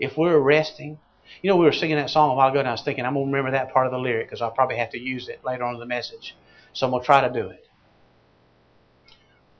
[0.00, 0.98] if we're resting,
[1.42, 3.12] you know, we were singing that song a while ago, and I was thinking, I'm
[3.12, 5.44] going to remember that part of the lyric because I'll probably have to use it
[5.44, 6.34] later on in the message.
[6.72, 7.66] So I'm going to try to do it.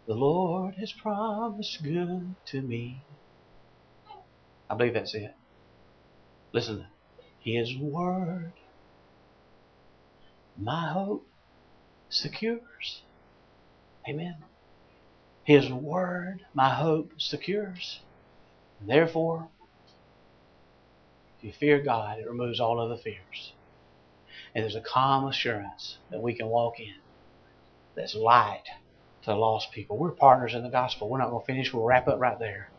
[0.07, 3.03] The Lord has promised good to me.
[4.71, 5.35] I believe that's it.
[6.53, 6.87] Listen,
[7.41, 8.53] His word,
[10.59, 11.27] my hope
[12.09, 13.03] secures.
[14.09, 14.37] Amen.
[15.45, 18.01] His word, my hope secures.
[18.85, 19.49] Therefore,
[21.39, 23.53] if you fear God, it removes all other fears.
[24.55, 26.95] And there's a calm assurance that we can walk in
[27.95, 28.65] that's light
[29.23, 29.99] to lost people.
[29.99, 31.09] We're partners in the gospel.
[31.09, 31.73] We're not going to finish.
[31.73, 32.71] We'll wrap up right there.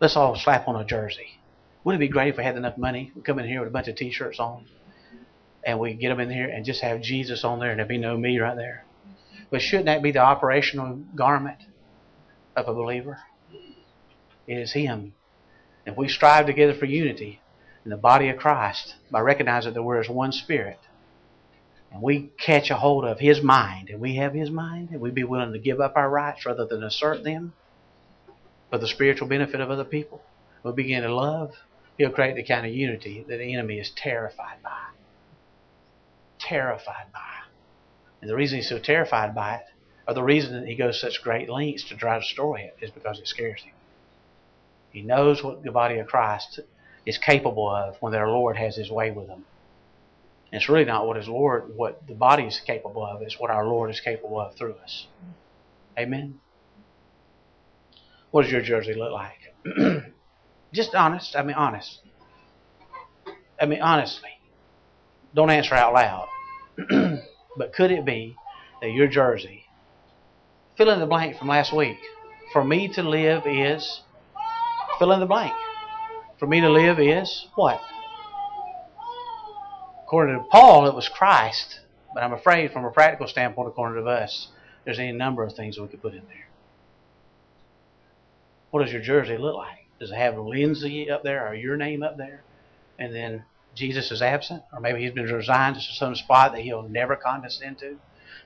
[0.00, 1.38] Let's all slap on a jersey.
[1.84, 3.10] Wouldn't it be great if we had enough money?
[3.14, 4.66] We'd come in here with a bunch of T-shirts on,
[5.64, 7.98] and we get them in here and just have Jesus on there, and there'd be
[7.98, 8.84] no me right there.
[9.50, 11.58] But shouldn't that be the operational garment
[12.56, 13.18] of a believer?
[14.46, 15.14] It is Him.
[15.86, 17.40] If we strive together for unity
[17.84, 20.78] in the body of Christ by recognizing that we're as one Spirit,
[21.92, 25.10] and we catch a hold of His mind, and we have His mind, and we
[25.10, 27.52] be willing to give up our rights rather than assert them
[28.70, 30.22] for the spiritual benefit of other people,
[30.62, 31.54] we begin to love,
[31.98, 34.92] He'll create the kind of unity that the enemy is terrified by.
[36.42, 37.20] Terrified by.
[38.20, 39.66] And the reason he's so terrified by it,
[40.06, 42.90] or the reason that he goes such great lengths to try to destroy it, is
[42.90, 43.74] because it scares him.
[44.90, 46.60] He knows what the body of Christ
[47.06, 49.44] is capable of when their Lord has his way with them.
[50.52, 53.22] And It's really not what his Lord, what the body is capable of.
[53.22, 55.06] It's what our Lord is capable of through us.
[55.98, 56.40] Amen.
[58.30, 59.54] What does your jersey look like?
[60.72, 61.36] Just honest.
[61.36, 62.00] I mean, honest.
[63.60, 64.30] I mean, honestly.
[65.34, 66.28] Don't answer out loud.
[67.56, 68.36] but could it be
[68.80, 69.64] that your jersey,
[70.76, 71.98] fill in the blank from last week,
[72.52, 74.02] for me to live is,
[74.98, 75.52] fill in the blank.
[76.38, 77.80] For me to live is what?
[80.04, 81.80] According to Paul, it was Christ.
[82.12, 84.48] But I'm afraid, from a practical standpoint, according to us,
[84.84, 86.48] there's any number of things we could put in there.
[88.70, 89.86] What does your jersey look like?
[90.00, 92.42] Does it have Lindsay up there or your name up there?
[92.98, 93.44] And then
[93.74, 97.78] Jesus is absent, or maybe he's been resigned to some spot that he'll never condescend
[97.78, 97.98] to.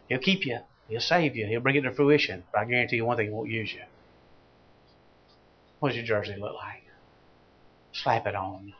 [0.08, 0.60] He'll keep you.
[0.88, 1.46] He'll save you.
[1.46, 2.44] He'll bring it to fruition.
[2.52, 3.82] But I guarantee you one thing, he won't use you.
[5.80, 6.84] What does your jersey look like?
[7.92, 8.72] Slap it on.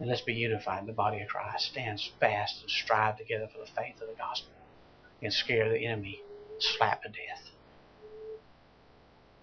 [0.00, 1.66] And let's be unified in the body of Christ.
[1.66, 4.52] Stand fast and strive together for the faith of the gospel
[5.22, 6.22] and scare the enemy
[6.58, 7.47] slap to death.